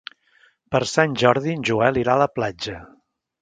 [0.75, 2.81] Per Sant Jordi en Joel irà a la platja.